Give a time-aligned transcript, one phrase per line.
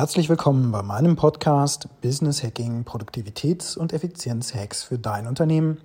[0.00, 5.76] Herzlich willkommen bei meinem Podcast Business Hacking, Produktivitäts- und Effizienzhacks für dein Unternehmen.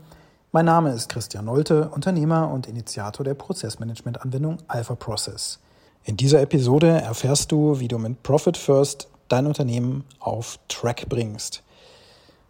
[0.54, 5.60] Mein Name ist Christian Nolte, Unternehmer und Initiator der Prozessmanagement-Anwendung Alpha Process.
[6.06, 11.62] In dieser Episode erfährst du, wie du mit Profit First dein Unternehmen auf Track bringst.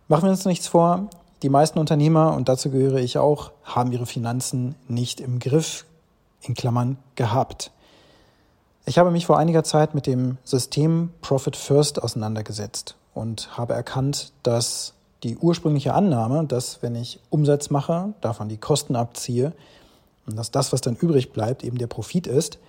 [0.08, 1.10] Machen wir uns nichts vor,
[1.42, 5.86] die meisten Unternehmer, und dazu gehöre ich auch, haben ihre Finanzen nicht im Griff,
[6.42, 7.72] in Klammern gehabt.
[8.88, 14.32] Ich habe mich vor einiger Zeit mit dem System Profit First auseinandergesetzt und habe erkannt,
[14.44, 14.94] dass
[15.24, 19.54] die ursprüngliche Annahme, dass wenn ich Umsatz mache, davon die Kosten abziehe
[20.28, 22.60] und dass das, was dann übrig bleibt, eben der Profit ist,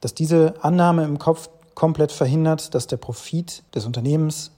[0.00, 4.50] dass diese Annahme im Kopf komplett verhindert, dass der Profit des Unternehmens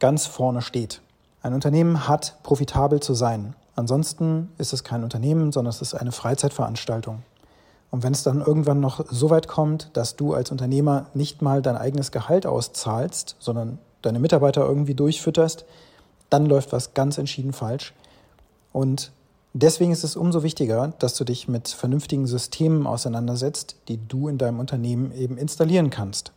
[0.00, 1.00] ganz vorne steht.
[1.42, 3.54] Ein Unternehmen hat profitabel zu sein.
[3.76, 7.22] Ansonsten ist es kein Unternehmen, sondern es ist eine Freizeitveranstaltung.
[7.96, 11.62] Und wenn es dann irgendwann noch so weit kommt, dass du als Unternehmer nicht mal
[11.62, 15.64] dein eigenes Gehalt auszahlst, sondern deine Mitarbeiter irgendwie durchfütterst,
[16.28, 17.94] dann läuft was ganz entschieden falsch.
[18.70, 19.12] Und
[19.54, 24.36] deswegen ist es umso wichtiger, dass du dich mit vernünftigen Systemen auseinandersetzt, die du in
[24.36, 26.32] deinem Unternehmen eben installieren kannst.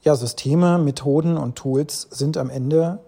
[0.00, 3.00] Ja, Systeme, Methoden und Tools sind am Ende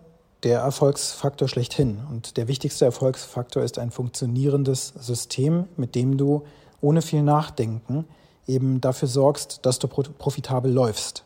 [0.43, 2.01] der Erfolgsfaktor schlechthin.
[2.11, 6.43] Und der wichtigste Erfolgsfaktor ist ein funktionierendes System, mit dem du
[6.83, 8.05] ohne viel Nachdenken
[8.47, 11.25] eben dafür sorgst, dass du profitabel läufst.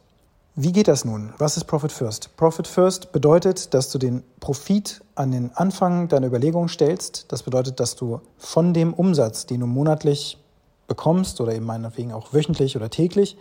[0.55, 1.35] Wie geht das nun?
[1.37, 2.35] Was ist Profit First?
[2.37, 7.27] Profit First bedeutet, dass du den Profit an den Anfang deiner Überlegungen stellst.
[7.29, 10.39] Das bedeutet, dass du von dem Umsatz, den du monatlich
[10.87, 13.37] bekommst oder eben meinetwegen auch wöchentlich oder täglich,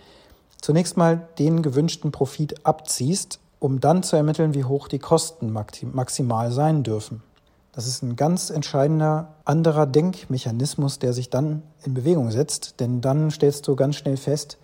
[0.60, 6.52] zunächst mal den gewünschten Profit abziehst, um dann zu ermitteln, wie hoch die Kosten maximal
[6.52, 7.24] sein dürfen.
[7.76, 13.32] Das ist ein ganz entscheidender anderer Denkmechanismus, der sich dann in Bewegung setzt, denn dann
[13.32, 14.58] stellst du ganz schnell fest,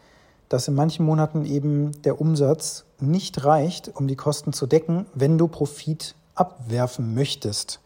[0.47, 5.37] dass in manchen Monaten eben der Umsatz nicht reicht, um die Kosten zu decken, wenn
[5.37, 7.81] du Profit abwerfen möchtest.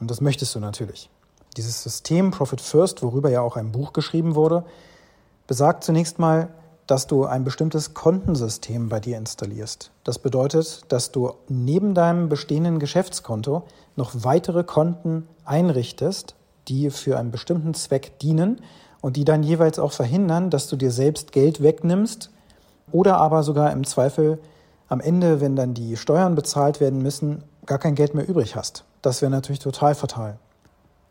[0.00, 1.10] Und das möchtest du natürlich.
[1.58, 4.64] Dieses System Profit First, worüber ja auch ein Buch geschrieben wurde,
[5.46, 6.48] besagt zunächst mal,
[6.92, 9.92] dass du ein bestimmtes Kontensystem bei dir installierst.
[10.04, 13.62] Das bedeutet, dass du neben deinem bestehenden Geschäftskonto
[13.96, 16.34] noch weitere Konten einrichtest,
[16.68, 18.60] die für einen bestimmten Zweck dienen
[19.00, 22.28] und die dann jeweils auch verhindern, dass du dir selbst Geld wegnimmst
[22.92, 24.38] oder aber sogar im Zweifel
[24.90, 28.84] am Ende, wenn dann die Steuern bezahlt werden müssen, gar kein Geld mehr übrig hast.
[29.00, 30.38] Das wäre natürlich total fatal.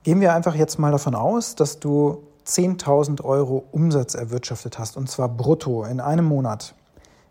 [0.03, 5.09] Gehen wir einfach jetzt mal davon aus, dass du 10.000 Euro Umsatz erwirtschaftet hast, und
[5.09, 6.73] zwar brutto in einem Monat.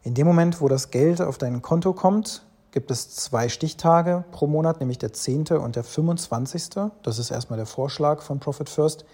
[0.03, 4.47] In dem Moment, wo das Geld auf dein Konto kommt, gibt es zwei Stichtage pro
[4.47, 5.49] Monat, nämlich der 10.
[5.49, 6.71] und der 25.
[7.03, 9.05] Das ist erstmal der Vorschlag von Profit First,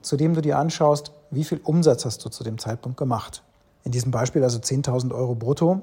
[0.00, 3.42] zu dem du dir anschaust, wie viel Umsatz hast du zu dem Zeitpunkt gemacht.
[3.84, 5.80] In diesem Beispiel also 10.000 Euro brutto.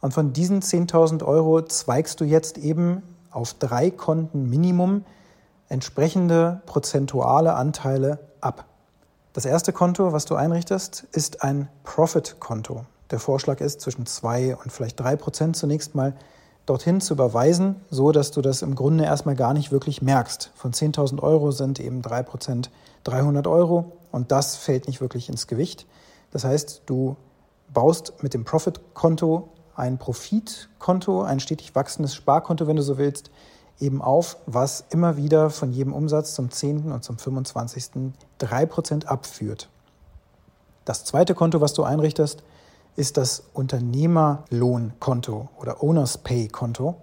[0.00, 5.04] Und von diesen 10.000 Euro zweigst du jetzt eben auf drei Konten Minimum
[5.68, 8.67] entsprechende prozentuale Anteile ab.
[9.34, 12.86] Das erste Konto, was du einrichtest, ist ein Profit-Konto.
[13.10, 16.14] Der Vorschlag ist, zwischen 2 und vielleicht 3 Prozent zunächst mal
[16.66, 20.50] dorthin zu überweisen, so dass du das im Grunde erstmal gar nicht wirklich merkst.
[20.54, 22.70] Von 10.000 Euro sind eben 3 Prozent
[23.04, 25.86] 300 Euro und das fällt nicht wirklich ins Gewicht.
[26.30, 27.16] Das heißt, du
[27.72, 33.30] baust mit dem Profit-Konto ein Profitkonto, ein stetig wachsendes Sparkonto, wenn du so willst,
[33.78, 36.90] eben auf, was immer wieder von jedem Umsatz zum 10.
[36.90, 38.12] und zum 25.
[38.40, 39.68] 3% abführt.
[40.84, 42.42] Das zweite Konto, was du einrichtest,
[42.96, 46.96] ist das Unternehmerlohnkonto oder Owners Pay Konto.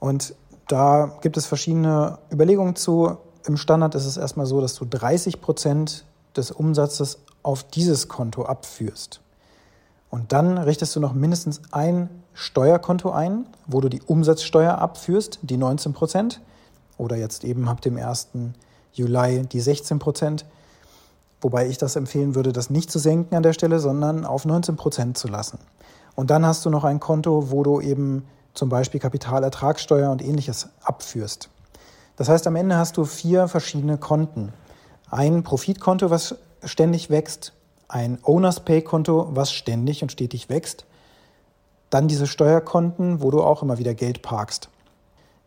[0.00, 0.34] Und
[0.68, 3.16] da gibt es verschiedene Überlegungen zu.
[3.46, 6.02] Im Standard ist es erstmal so, dass du 30%
[6.36, 9.20] des Umsatzes auf dieses Konto abführst.
[10.10, 15.56] Und dann richtest du noch mindestens ein Steuerkonto ein, wo du die Umsatzsteuer abführst, die
[15.56, 16.40] 19 Prozent,
[16.98, 18.28] oder jetzt eben ab dem 1.
[18.96, 20.44] Juli die 16 Prozent.
[21.40, 24.76] Wobei ich das empfehlen würde, das nicht zu senken an der Stelle, sondern auf 19
[24.76, 25.58] Prozent zu lassen.
[26.14, 30.70] Und dann hast du noch ein Konto, wo du eben zum Beispiel Kapitalertragssteuer und ähnliches
[30.82, 31.50] abführst.
[32.16, 34.52] Das heißt, am Ende hast du vier verschiedene Konten.
[35.10, 37.52] Ein Profitkonto, was ständig wächst,
[37.88, 40.86] ein Owners Pay Konto, was ständig und stetig wächst,
[41.90, 44.70] dann diese Steuerkonten, wo du auch immer wieder Geld parkst.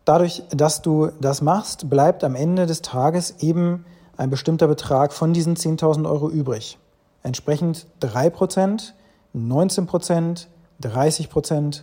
[0.04, 3.84] Dadurch, dass du das machst, bleibt am Ende des Tages eben
[4.16, 6.78] ein bestimmter Betrag von diesen 10.000 Euro übrig.
[7.22, 8.92] Entsprechend 3%,
[9.34, 10.46] 19%,
[10.82, 11.82] 30%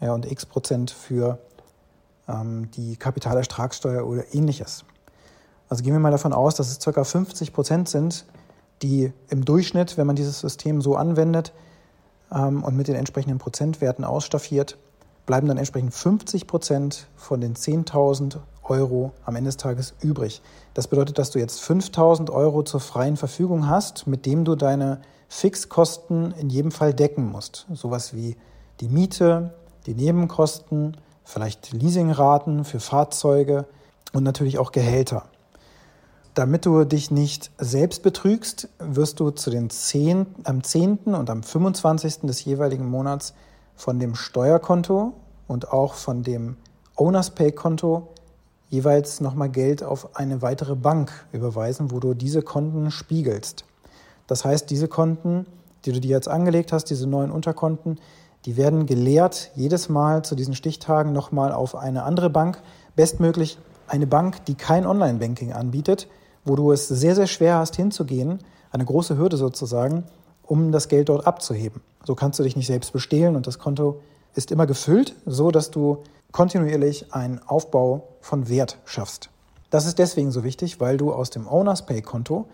[0.00, 1.38] ja, und x Prozent für
[2.28, 4.84] ähm, die Kapitalertragssteuer oder ähnliches.
[5.68, 7.04] Also gehen wir mal davon aus, dass es ca.
[7.04, 8.26] 50 Prozent sind,
[8.82, 11.52] die im Durchschnitt, wenn man dieses System so anwendet,
[12.32, 14.76] ähm, und mit den entsprechenden Prozentwerten ausstaffiert,
[15.26, 20.42] bleiben dann entsprechend 50 Prozent von den 10.000 Euro am Ende des Tages übrig.
[20.74, 25.00] Das bedeutet, dass du jetzt 5.000 Euro zur freien Verfügung hast, mit dem du deine
[25.28, 27.66] Fixkosten in jedem Fall decken musst.
[27.72, 28.36] Sowas wie
[28.80, 29.54] die Miete,
[29.86, 33.66] die Nebenkosten, vielleicht Leasingraten für Fahrzeuge
[34.12, 35.24] und natürlich auch Gehälter.
[36.34, 40.98] Damit du dich nicht selbst betrügst, wirst du zu den 10, am 10.
[41.14, 42.20] und am 25.
[42.22, 43.34] des jeweiligen Monats
[43.76, 45.12] von dem Steuerkonto
[45.46, 46.56] und auch von dem
[46.96, 48.08] Owners Pay Konto
[48.68, 53.64] jeweils nochmal Geld auf eine weitere Bank überweisen, wo du diese Konten spiegelst.
[54.26, 55.46] Das heißt, diese Konten,
[55.84, 57.98] die du dir jetzt angelegt hast, diese neuen Unterkonten,
[58.46, 62.62] die werden geleert jedes Mal zu diesen Stichtagen nochmal auf eine andere Bank,
[62.96, 66.08] bestmöglich eine Bank, die kein Online-Banking anbietet,
[66.44, 68.38] wo du es sehr, sehr schwer hast hinzugehen,
[68.70, 70.04] eine große Hürde sozusagen,
[70.52, 71.80] um das Geld dort abzuheben.
[72.04, 74.02] So kannst du dich nicht selbst bestehlen und das Konto
[74.34, 79.30] ist immer gefüllt, so dass du kontinuierlich einen Aufbau von Wert schaffst.
[79.70, 82.50] Das ist deswegen so wichtig, weil du aus dem Owners Pay Konto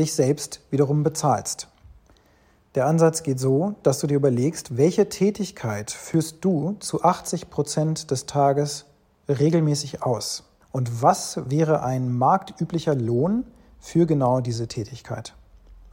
[0.00, 1.68] dich selbst wiederum bezahlst.
[2.74, 8.10] Der Ansatz geht so, dass du dir überlegst, welche Tätigkeit führst du zu 80 Prozent
[8.10, 8.86] des Tages
[9.28, 10.42] regelmäßig aus?
[10.72, 13.44] Und was wäre ein marktüblicher Lohn
[13.78, 15.34] für genau diese Tätigkeit?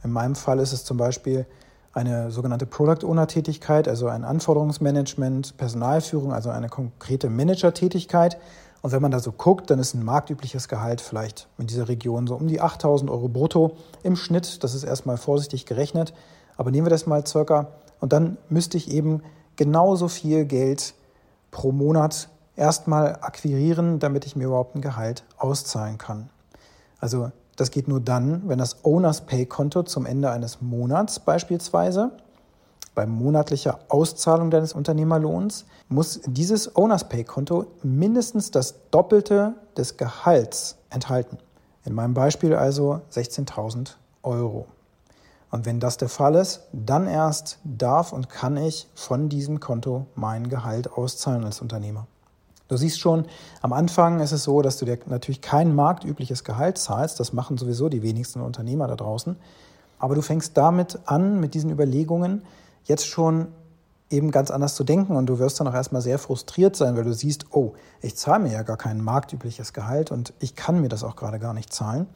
[0.02, 1.46] In meinem Fall ist es zum Beispiel
[1.92, 8.38] eine sogenannte Product Owner Tätigkeit, also ein Anforderungsmanagement, Personalführung, also eine konkrete Manager-Tätigkeit.
[8.82, 12.26] Und wenn man da so guckt, dann ist ein marktübliches Gehalt vielleicht in dieser Region
[12.26, 14.62] so um die 8000 Euro brutto im Schnitt.
[14.64, 16.14] Das ist erstmal vorsichtig gerechnet.
[16.56, 17.68] Aber nehmen wir das mal circa.
[17.98, 19.22] Und dann müsste ich eben
[19.56, 20.94] genauso viel Geld
[21.50, 26.30] pro Monat erstmal akquirieren, damit ich mir überhaupt ein Gehalt auszahlen kann.
[27.00, 32.12] Also das geht nur dann, wenn das Owners Pay Konto zum Ende eines Monats beispielsweise
[32.94, 40.76] bei monatlicher Auszahlung deines Unternehmerlohns muss dieses Owners Pay Konto mindestens das Doppelte des Gehalts
[40.90, 41.38] enthalten.
[41.84, 43.92] In meinem Beispiel also 16.000
[44.22, 44.66] Euro.
[45.50, 50.06] Und wenn das der Fall ist, dann erst darf und kann ich von diesem Konto
[50.14, 52.06] mein Gehalt auszahlen als Unternehmer.
[52.70, 53.24] Du siehst schon,
[53.62, 57.18] am Anfang ist es so, dass du dir natürlich kein marktübliches Gehalt zahlst.
[57.18, 59.34] Das machen sowieso die wenigsten Unternehmer da draußen.
[59.98, 62.42] Aber du fängst damit an, mit diesen Überlegungen
[62.84, 63.48] jetzt schon
[64.08, 67.02] eben ganz anders zu denken und du wirst dann auch erstmal sehr frustriert sein, weil
[67.02, 67.72] du siehst, oh,
[68.02, 71.40] ich zahle mir ja gar kein marktübliches Gehalt und ich kann mir das auch gerade
[71.40, 72.06] gar nicht zahlen.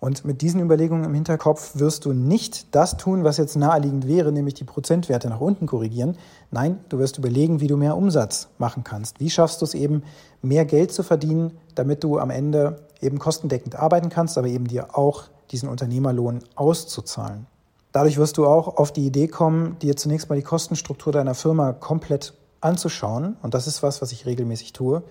[0.00, 4.30] Und mit diesen Überlegungen im Hinterkopf wirst du nicht das tun, was jetzt naheliegend wäre,
[4.30, 6.16] nämlich die Prozentwerte nach unten korrigieren.
[6.52, 9.18] Nein, du wirst überlegen, wie du mehr Umsatz machen kannst.
[9.18, 10.04] Wie schaffst du es eben,
[10.40, 14.96] mehr Geld zu verdienen, damit du am Ende eben kostendeckend arbeiten kannst, aber eben dir
[14.96, 17.46] auch diesen Unternehmerlohn auszuzahlen.
[17.90, 21.72] Dadurch wirst du auch auf die Idee kommen, dir zunächst mal die Kostenstruktur deiner Firma
[21.72, 23.36] komplett anzuschauen.
[23.42, 25.02] Und das ist was, was ich regelmäßig tue.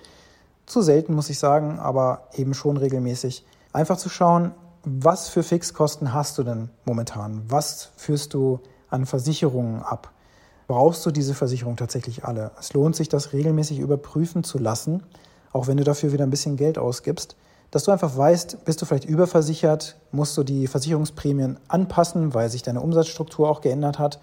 [0.65, 3.45] Zu selten, muss ich sagen, aber eben schon regelmäßig.
[3.73, 4.51] Einfach zu schauen,
[4.89, 7.43] was für Fixkosten hast du denn momentan?
[7.49, 10.13] Was führst du an Versicherungen ab?
[10.65, 12.51] Brauchst du diese Versicherung tatsächlich alle?
[12.57, 15.03] Es lohnt sich, das regelmäßig überprüfen zu lassen,
[15.51, 17.35] auch wenn du dafür wieder ein bisschen Geld ausgibst,
[17.69, 22.63] dass du einfach weißt, bist du vielleicht überversichert, musst du die Versicherungsprämien anpassen, weil sich
[22.63, 24.21] deine Umsatzstruktur auch geändert hat,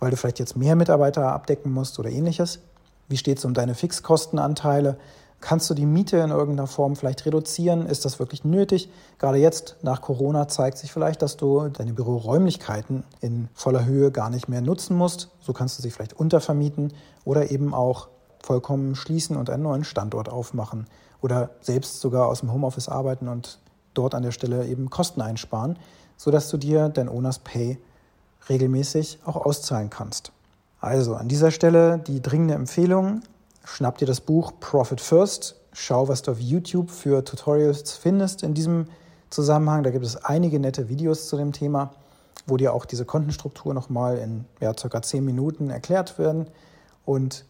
[0.00, 2.60] weil du vielleicht jetzt mehr Mitarbeiter abdecken musst oder ähnliches.
[3.08, 4.96] Wie steht es um deine Fixkostenanteile?
[5.40, 7.86] Kannst du die Miete in irgendeiner Form vielleicht reduzieren?
[7.86, 8.90] Ist das wirklich nötig?
[9.18, 14.30] Gerade jetzt nach Corona zeigt sich vielleicht, dass du deine Büroräumlichkeiten in voller Höhe gar
[14.30, 15.30] nicht mehr nutzen musst.
[15.40, 16.92] So kannst du sie vielleicht untervermieten
[17.24, 18.08] oder eben auch
[18.42, 20.86] vollkommen schließen und einen neuen Standort aufmachen
[21.20, 23.60] oder selbst sogar aus dem Homeoffice arbeiten und
[23.94, 25.78] dort an der Stelle eben Kosten einsparen,
[26.16, 27.78] sodass du dir dein Owners Pay
[28.48, 30.32] regelmäßig auch auszahlen kannst.
[30.80, 33.22] Also an dieser Stelle die dringende Empfehlung,
[33.68, 38.54] schnapp dir das Buch Profit First, schau, was du auf YouTube für Tutorials findest in
[38.54, 38.86] diesem
[39.30, 39.82] Zusammenhang.
[39.82, 41.92] Da gibt es einige nette Videos zu dem Thema,
[42.46, 46.46] wo dir auch diese Kontenstruktur nochmal in ja, circa 10 Minuten erklärt werden.
[47.04, 47.44] Und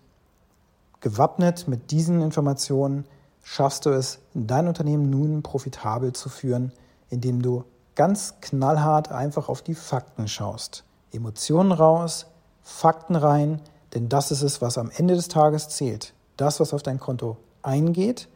[1.01, 3.05] gewappnet mit diesen Informationen
[3.43, 6.73] schaffst du es, dein Unternehmen nun profitabel zu führen,
[7.11, 10.83] indem du ganz knallhart einfach auf die Fakten schaust.
[11.13, 12.27] Emotionen raus,
[12.63, 13.61] Fakten rein,
[13.95, 16.15] denn das ist es, was am Ende des Tages zählt.
[16.37, 18.29] Das, was auf dein Konto eingeht,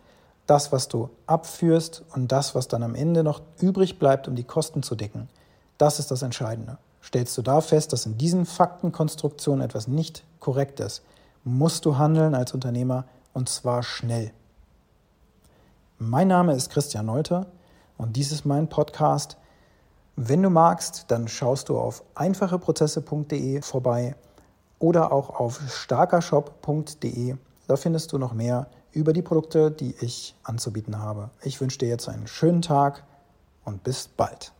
[0.46, 4.44] das, was du abführst und das, was dann am Ende noch übrig bleibt, um die
[4.44, 5.28] Kosten zu decken.
[5.78, 6.78] Das ist das Entscheidende.
[7.02, 11.02] Stellst du da fest, dass in diesen Faktenkonstruktionen etwas nicht korrekt ist,
[11.44, 14.32] musst du handeln als Unternehmer und zwar schnell.
[15.98, 17.46] Mein Name ist Christian Neute
[17.98, 19.36] und dies ist mein Podcast.
[20.16, 24.14] Wenn du magst, dann schaust du auf einfacheprozesse.de vorbei
[24.82, 27.36] oder auch auf starkershop.de.
[27.68, 31.30] Da findest du noch mehr über die Produkte, die ich anzubieten habe.
[31.42, 33.04] Ich wünsche dir jetzt einen schönen Tag
[33.64, 34.52] und bis bald.